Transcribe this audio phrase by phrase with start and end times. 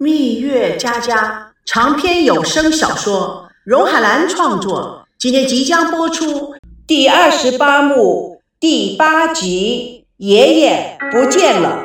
[0.00, 6.54] 蜜月佳佳长篇有声小说，荣海兰创作，今天即将播出
[6.86, 11.82] 第二十八幕第八集《爷爷不见了》。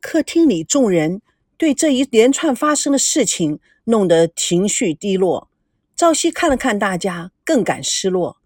[0.00, 1.22] 客厅里，众人
[1.56, 5.48] 对这一连串发生的事情弄得情绪低落。
[5.94, 8.38] 赵熙看了看大家，更感失落。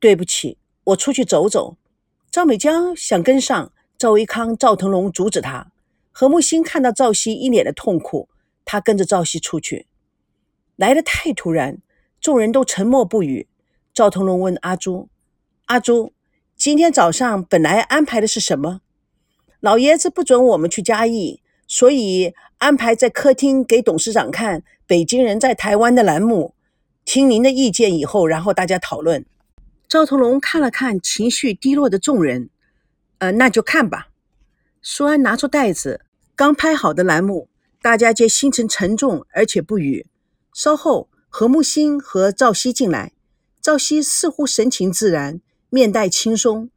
[0.00, 1.76] 对不起，我出去走走。
[2.30, 3.70] 赵美娇想跟上。
[4.02, 5.70] 赵维康、赵腾龙阻止他。
[6.10, 8.28] 何木星看到赵熙一脸的痛苦，
[8.64, 9.86] 他跟着赵熙出去。
[10.74, 11.78] 来的太突然，
[12.20, 13.46] 众人都沉默不语。
[13.94, 15.08] 赵腾龙问阿朱
[15.66, 16.12] ：“阿朱，
[16.56, 18.80] 今天早上本来安排的是什么？”
[19.62, 26.56] 老爷子不准我们去嘉义，所以安排在客厅给董事长看《北京人在台湾》的栏目，
[27.04, 29.24] 听您的意见以后，然后大家讨论。
[29.86, 32.50] 赵腾龙看了看情绪低落的众人。
[33.22, 34.08] 呃，那就看吧。
[34.82, 36.00] 苏安拿出袋子，
[36.34, 37.48] 刚拍好的栏目，
[37.80, 40.08] 大家皆心情沉重，而且不语。
[40.52, 43.12] 稍后，何木星和赵熙进来，
[43.60, 46.68] 赵熙似乎神情自然，面带轻松。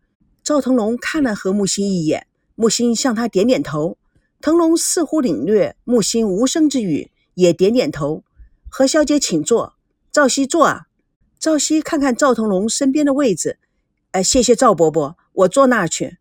[0.43, 3.97] 赵腾龙看了何木星一眼，木星向他点点头。
[4.39, 8.23] 腾龙似乎领略木星无声之语，也点点头。
[8.69, 9.73] 何小姐，请坐。
[10.11, 10.85] 赵熙坐啊。
[11.39, 13.57] 赵熙看看赵腾龙身边的位置，
[14.11, 16.19] 呃，谢谢赵伯伯，我坐那儿去。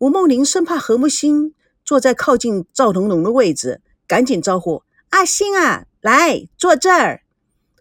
[0.00, 7.20] 吴梦玲生怕何木星坐在靠近赵腾龙的位置，赶紧招呼：“阿星啊，来坐这儿。”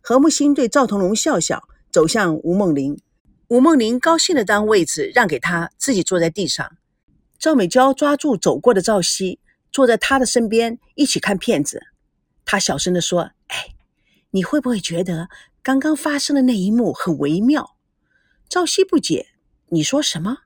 [0.04, 3.00] 何木星对赵腾龙笑笑，走向吴梦玲。
[3.48, 6.70] 吴梦玲高兴地将位置让给他，自己坐在地上。
[7.38, 9.40] 赵美娇抓住走过的赵熙，
[9.72, 11.84] 坐在他的身边，一起看片子。
[12.44, 13.76] 他小声地说：“哎，
[14.32, 15.30] 你会不会觉得
[15.64, 17.78] 刚刚发生的那一幕很微妙？”
[18.50, 19.28] 赵熙不解
[19.72, 20.40] ：“你说什么？”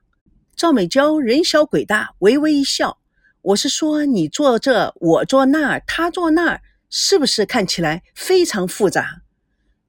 [0.64, 2.96] 赵美娇人小鬼大，微微一笑
[3.42, 9.20] ：“我是说，你坐这，我坐那儿，他坐那儿，是不是看起来非常复杂？”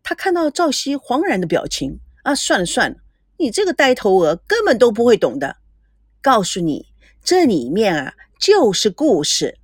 [0.03, 2.97] 他看到赵熙惶然的表情，啊，算了算了，
[3.37, 5.55] 你这个呆头鹅根本都不会懂的。
[6.21, 6.87] 告诉你，
[7.23, 9.57] 这里面啊就是故事。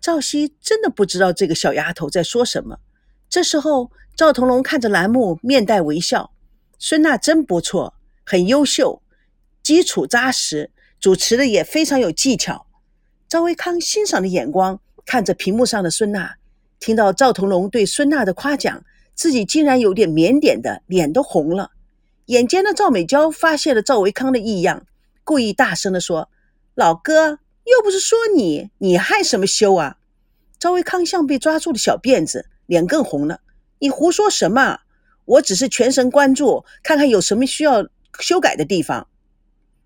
[0.00, 2.78] 赵熙真的不知道这个小丫头在说什么。
[3.28, 6.32] 这时候，赵腾龙看着栏目，面带微笑
[6.80, 7.92] ：“孙娜真不错，
[8.24, 9.02] 很优秀。”
[9.70, 12.66] 基础扎实，主持的也非常有技巧。
[13.28, 16.34] 赵维康欣赏的眼光看着屏幕上的孙娜，
[16.80, 18.82] 听到赵腾龙对孙娜的夸奖，
[19.14, 21.70] 自己竟然有点腼腆的，脸都红了。
[22.24, 24.88] 眼尖的赵美娇发现了赵维康的异样，
[25.22, 26.28] 故意大声的说
[26.74, 29.98] ：“老哥，又不是说你，你害什么羞啊？”
[30.58, 33.38] 赵维康像被抓住的小辫子，脸更红了。
[33.78, 34.80] 你胡说什么？
[35.26, 37.86] 我只是全神贯注，看看有什么需要
[38.18, 39.06] 修改的地方。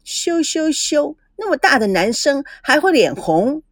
[0.05, 1.17] 羞羞羞！
[1.37, 3.63] 那么大的男生还会脸红？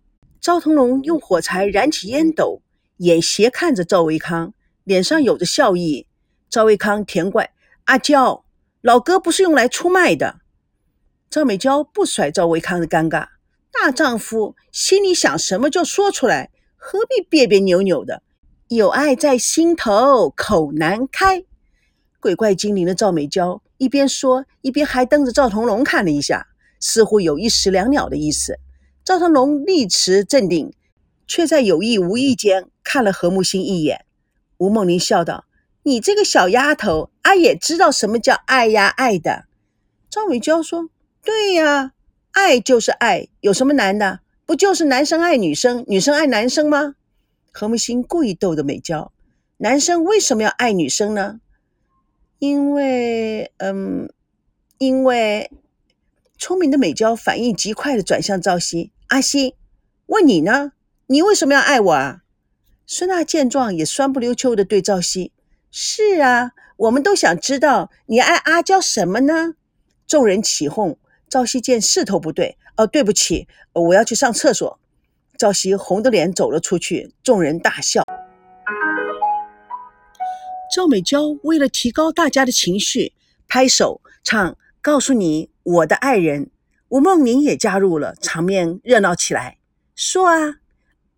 [0.40, 2.62] 赵腾龙用火柴燃起烟斗，
[2.96, 6.08] 眼斜看着赵维康，脸上有着笑意。
[6.50, 7.52] 赵维康甜怪
[7.84, 8.44] ：“阿娇，
[8.80, 10.40] 老哥不是用来出卖的。”
[11.30, 13.28] 赵美娇不甩赵维康的尴尬，
[13.70, 18.22] 大丈夫心里想什么就说出来，何必别别扭扭的？
[18.68, 21.44] 有爱在心头，口难开。
[22.18, 23.62] 鬼怪精灵的赵美娇。
[23.82, 26.46] 一边说，一边还瞪着赵腾龙看了一下，
[26.78, 28.60] 似乎有一石两鸟的意思。
[29.04, 30.72] 赵腾龙立持镇定，
[31.26, 34.04] 却在有意无意间看了何木星一眼。
[34.58, 35.46] 吴梦玲笑道
[35.82, 39.46] ：“你这个小丫头，阿也知道什么叫爱呀爱的。”
[40.08, 40.88] 赵美娇说
[41.24, 41.90] ：“对呀，
[42.30, 44.20] 爱就是爱，有什么难的？
[44.46, 46.94] 不就是男生爱女生，女生爱男生吗？”
[47.50, 49.10] 何木星故意逗着美娇
[49.58, 51.40] ：“男生为什么要爱女生呢？”
[52.42, 54.12] 因为，嗯，
[54.78, 55.48] 因为
[56.36, 59.54] 聪明的美娇反应极快的转向赵熙，阿熙，
[60.06, 60.72] 问你呢，
[61.06, 62.22] 你为什么要爱我啊？
[62.84, 65.30] 孙娜见状也酸不溜秋的对赵熙，
[65.70, 69.54] 是啊，我们都想知道你爱阿娇什么呢？
[70.08, 70.98] 众人起哄，
[71.28, 74.80] 赵熙见势头不对，哦，对不起，我要去上厕所。
[75.38, 78.02] 赵熙红着脸走了出去，众人大笑。
[80.74, 83.12] 赵美娇为了提高大家的情绪，
[83.46, 86.46] 拍手唱《告诉你我的爱人》。
[86.88, 89.58] 吴梦玲也加入了，场面热闹起来。
[89.94, 90.60] 说啊，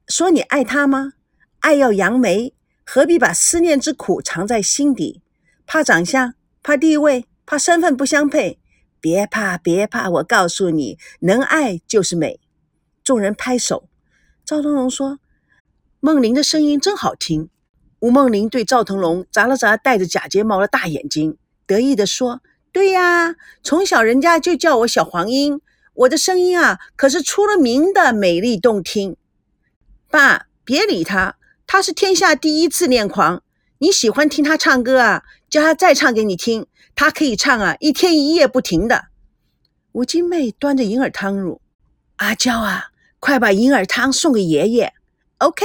[0.09, 1.13] 说你爱他吗？
[1.61, 2.53] 爱要扬眉，
[2.85, 5.23] 何必把思念之苦藏在心底？
[5.67, 8.59] 怕长相，怕地位，怕身份不相配？
[9.01, 12.41] 别怕，别怕，我告诉你，能爱就是美。
[13.05, 13.89] 众人拍手。
[14.45, 15.21] 赵东荣说
[16.01, 17.51] ：“梦玲的声音真好听。”
[18.05, 25.63] 吴梦玲对赵腾龙眨了眨戴着假睫毛的大眼睛，得意地说：“对呀，从小人家就叫我小黄莺，
[25.95, 29.17] 我的声音啊，可是出了名的美丽动听。
[30.11, 31.37] 爸，别理他，
[31.67, 33.43] 他是天下第一自恋狂。
[33.79, 35.23] 你喜欢听他唱歌啊？
[35.49, 39.07] 叫他再唱给你听，他可以唱啊，一天一夜不停的。
[39.93, 41.63] 吴金妹端着银耳汤入，
[42.17, 44.93] 阿娇啊，快把银耳汤送给爷爷。
[45.39, 45.65] OK，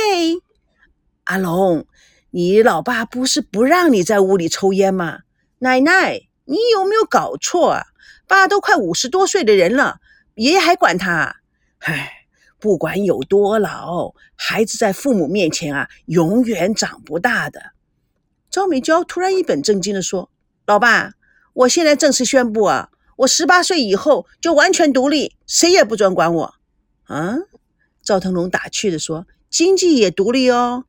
[1.25, 1.85] 阿龙，
[2.31, 5.19] 你老爸不是不让你在屋里抽烟吗？
[5.59, 7.85] 奶奶，你有没有搞错啊？
[8.27, 9.99] 爸都快五十多岁的人了，
[10.35, 11.37] 爷爷还管他？
[11.79, 12.27] 唉，
[12.59, 17.71] 不管有多老，孩子在父母面前啊，永远长不大的。
[18.51, 20.29] 赵美娇突然一本正经地说
[20.67, 21.13] ：“老爸，
[21.53, 26.53] 我现在正式宣布啊，我十八岁以后就完全独立，谁也不准管我。”
[27.05, 27.37] 啊？
[28.03, 30.85] 赵腾龙打趣地说：“经济也独立哦。”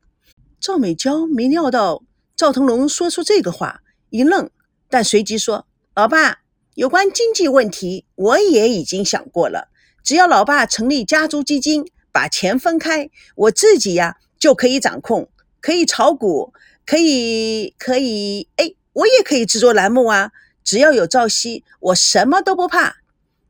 [0.61, 2.03] 赵美娇没料到
[2.35, 3.81] 赵腾龙说出这个话，
[4.11, 4.51] 一愣，
[4.87, 5.65] 但随即说
[5.95, 6.41] ：“老爸。”
[6.75, 9.67] 有关经济问题，我也已经想过了。
[10.03, 15.29] 只要老爸成立家族基金，把钱分开，我自己呀就可以掌控，
[15.59, 16.53] 可以炒股，
[16.85, 20.31] 可以可以，哎，我也可以制作栏目啊！
[20.63, 22.97] 只要有赵熙，我什么都不怕。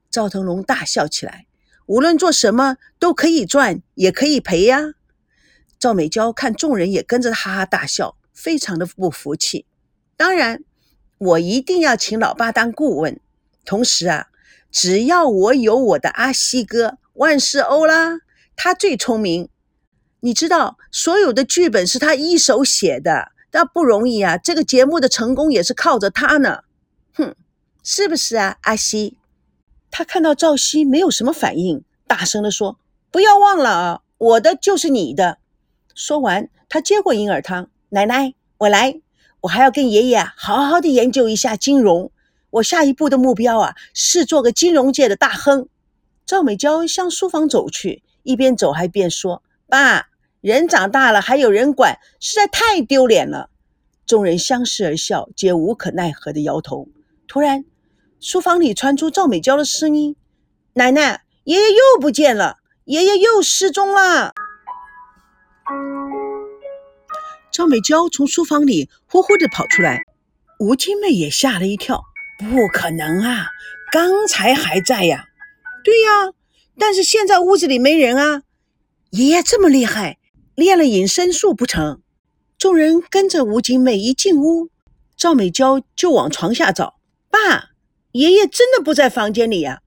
[0.09, 1.45] 赵腾龙大笑起来，
[1.85, 4.93] 无论做什么都可以赚，也可以赔呀。
[5.81, 9.65] 赵美娇看众人也跟着哈哈大笑，非常的不服气。
[10.15, 10.63] 当然。
[11.23, 13.19] 我一定要请老爸当顾问，
[13.63, 14.29] 同时啊，
[14.71, 18.21] 只要我有我的阿西哥，万事欧啦，
[18.55, 19.47] 他最聪明。
[20.21, 24.35] 你知道，所有的剧本是他一手写的，那不容易啊。
[24.35, 26.63] 这个节目的成功也是靠着他呢。
[27.13, 27.35] 哼，
[27.83, 29.19] 是不是啊，阿西？
[29.91, 32.79] 他看到赵熙没有什么反应，大声地说
[33.11, 35.37] ：“不要忘了啊，我的就是你的。”
[36.03, 38.99] 说完，他接过银耳汤，奶奶，我来。
[39.41, 42.11] 我还要跟爷爷好好的研究一下金融。
[42.49, 45.67] 我下一步的目标啊，是做个金融界的大亨。
[46.25, 50.07] 赵美娇向书房走去，一边走还一边说：“爸，
[50.41, 53.51] 人长大了还有人管，实在太丢脸了。”
[54.07, 56.87] 众人相视而笑，皆无可奈何的摇头。
[57.27, 57.63] 突然，
[58.19, 60.15] 书房里传出赵美娇的声音
[60.73, 64.33] ：“奶奶，爷爷又不见了，爷爷又失踪了。”
[67.51, 70.03] 赵美娇从书房里呼呼地跑出来，
[70.57, 72.01] 吴金妹也吓了一跳。
[72.39, 73.49] 不可能啊，
[73.91, 75.25] 刚才还在呀。
[75.83, 76.33] 对呀，
[76.79, 78.43] 但是现在屋子里没人啊。
[79.11, 80.17] 爷爷这么厉害，
[80.55, 82.01] 练了隐身术不成？
[82.57, 84.69] 众人跟着吴金妹一进屋，
[85.15, 86.95] 赵美娇就往床下找。
[87.29, 87.71] 爸，
[88.13, 89.81] 爷爷真的不在房间里呀。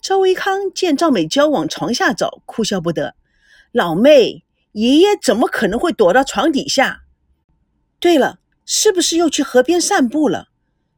[0.00, 3.14] 赵维康见赵美娇往床下找，哭笑不得。
[3.72, 4.44] 老妹。
[4.74, 7.04] 爷爷怎么可能会躲到床底下？
[8.00, 10.48] 对了，是不是又去河边散步了？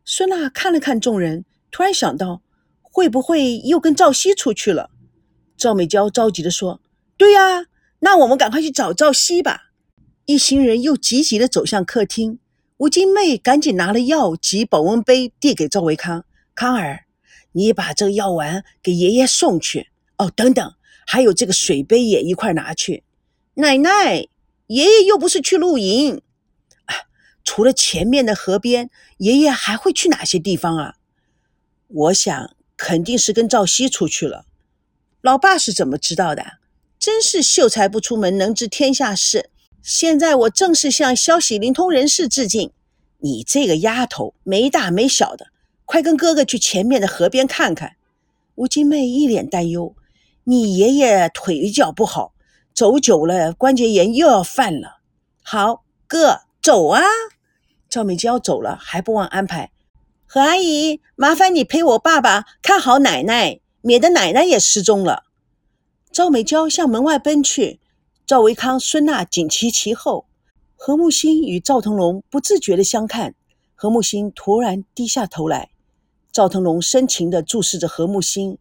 [0.02, 2.40] 孙娜看了看众人，突然想到，
[2.80, 4.88] 会不会又跟赵熙出去了？
[5.58, 6.80] 赵美娇着急地说
[7.18, 7.66] ：“对呀，
[7.98, 9.72] 那我们赶快去找赵熙吧。”
[10.24, 12.38] 一行人又急急地走向客厅。
[12.78, 16.24] 吴金妹赶紧拿了药及保温杯递给赵维康
[16.56, 17.04] ：“康儿，
[17.52, 19.88] 你把这个药丸给爷爷送去。
[20.16, 20.74] 哦，等等，
[21.06, 23.02] 还有这个水杯也一块拿去。”
[23.58, 24.28] 奶奶，
[24.66, 26.20] 爷爷又不是去露营，
[26.84, 27.08] 啊，
[27.42, 30.96] 除了前面的河边，爷爷还会去哪些地方啊？
[31.88, 34.44] 我想肯定是跟赵熙出去了。
[35.22, 36.58] 老爸是怎么知道的？
[36.98, 39.48] 真是秀才不出门，能知天下事。
[39.82, 42.72] 现在我正式向消息灵通人士致敬。
[43.20, 45.46] 你这个丫头，没大没小的，
[45.86, 47.96] 快跟哥哥去前面的河边看看。
[48.56, 49.96] 吴金妹一脸担忧，
[50.44, 52.34] 你爷爷腿脚不好。
[52.76, 54.98] 走久了，关节炎又要犯了。
[55.42, 57.00] 好，哥，走啊！
[57.88, 59.72] 赵美娇走了，还不忘安排。
[60.26, 65.22] 何阿姨，麻烦你陪我爸爸看好奶奶，免得奶奶也失踪了。
[66.12, 67.80] 赵美娇向门外奔去，
[68.26, 70.26] 赵维康、孙娜紧随其后。
[70.76, 73.34] 何木星与赵腾龙不自觉的相看，
[73.74, 75.70] 何木星突然低下头来，
[76.30, 78.58] 赵腾龙深情的注视着何木星。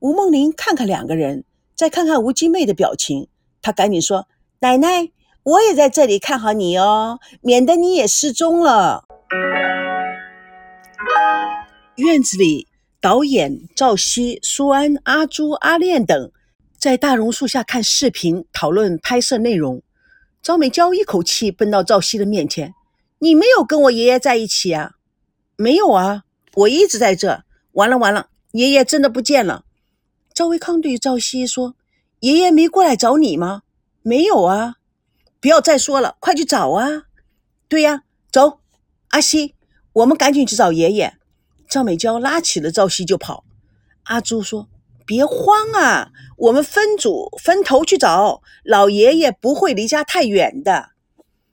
[0.00, 1.44] 吴梦玲看看两个人，
[1.74, 3.28] 再看看吴金妹的表情。
[3.66, 4.28] 他赶紧说
[4.62, 5.10] ：“奶奶，
[5.42, 9.02] 我也在这里看好你哦，免得你也失踪了。”
[11.98, 12.68] 院子里，
[13.00, 16.30] 导演赵熙、苏安、阿朱、阿恋等
[16.78, 19.82] 在大榕树下看视频，讨论拍摄内容。
[20.40, 22.72] 赵美娇一口气奔到赵熙的面前
[23.18, 24.92] ：“你没有跟我爷爷在一起啊
[25.58, 26.22] ？”“没有啊，
[26.54, 27.42] 我一直在这。
[27.74, 29.64] ”“完了完了，爷爷真的不见了。”
[30.32, 31.74] 赵维康对赵熙说。
[32.20, 33.62] 爷爷没过来找你吗？
[34.02, 34.76] 没有啊！
[35.40, 37.02] 不要再说了，快去找啊！
[37.68, 38.60] 对呀，走，
[39.08, 39.54] 阿西，
[39.92, 41.16] 我们赶紧去找爷爷。
[41.68, 43.44] 赵美娇拉起了赵熙就跑。
[44.04, 44.68] 阿朱说
[45.04, 50.90] ：“别慌啊，我们分组分头去找老爷爷，不会离家太远的。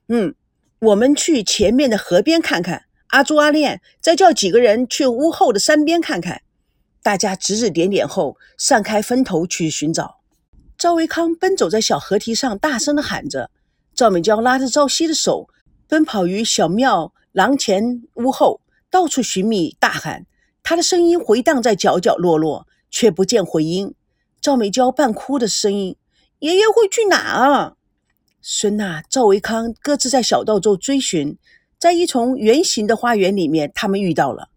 [0.07, 0.35] 嗯，
[0.79, 2.85] 我们去前面的河边看看。
[3.07, 6.41] 阿朱、阿练再叫几个人去屋后的山边看看。
[7.01, 10.19] 大家指指点点后，散开分头去寻找。
[10.83, 13.49] 赵维康奔走在小河堤上，大声地喊着。
[13.95, 15.47] 赵美娇拉着赵熙的手，
[15.87, 18.59] 奔跑于小庙廊前屋后，
[18.89, 20.25] 到处寻觅，大喊。
[20.61, 23.95] 她的声音回荡在角角落落，却不见回音。
[24.41, 25.95] 赵美娇半哭的声音
[26.39, 27.77] ：“爷爷会去哪啊？”
[28.43, 31.37] 孙娜、赵维康各自在小道中追寻，
[31.79, 34.49] 在一丛圆形的花园里面，他们遇到了，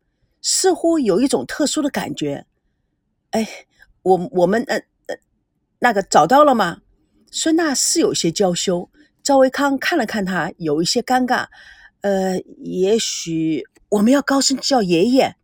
[0.43, 2.47] 似乎有一种特殊的感觉。
[3.31, 3.47] 哎，
[4.03, 4.87] 我我们嗯呃，
[5.79, 6.79] 那个找到了吗？
[7.31, 8.91] 孙娜是有些娇羞。
[9.23, 11.47] 赵维康看了看他，有一些尴尬。
[12.01, 15.37] 呃，也许我们要高声叫爷爷。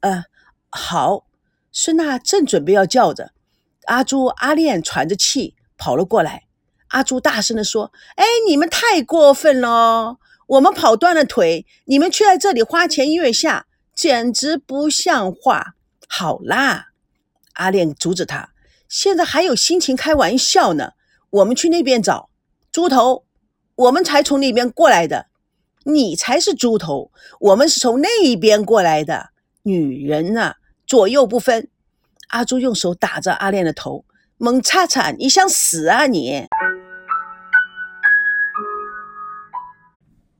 [0.00, 0.24] 呃，
[0.70, 1.26] 好。
[1.70, 3.30] 孙娜正准备要叫着，
[3.84, 6.44] 阿朱、阿炼喘着气跑了过来。
[6.88, 10.18] 阿朱大声地说：“哎，你们太过分了！
[10.48, 15.74] 我们跑断了腿，你们却在这里花前月下，简直不像话！”
[16.08, 16.88] 好啦，
[17.52, 18.50] 阿炼阻止他
[18.88, 20.92] ：“现在还有心情开玩笑呢？
[21.30, 22.30] 我们去那边找
[22.72, 23.24] 猪头。”
[23.78, 25.26] 我们才从那边过来的，
[25.84, 27.12] 你才是猪头。
[27.38, 29.30] 我们是从那一边过来的。
[29.62, 30.54] 女人呐，
[30.84, 31.68] 左右不分。
[32.30, 34.04] 阿朱用手打着阿炼的头，
[34.36, 36.48] 猛擦擦，你想死啊你！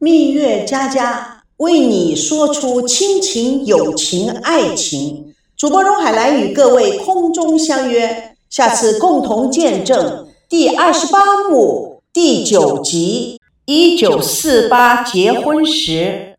[0.01, 5.33] 蜜月佳佳为你说出亲情、友情、爱情。
[5.57, 12.03] 主播荣海兰与各位空中相约，下次共同见证第二十八幕。
[12.13, 16.35] 第九集，一九四八结婚时。